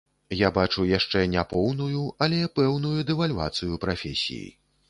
[0.37, 4.47] Я бачу яшчэ не поўную, але пэўную дэвальвацыю прафесіі.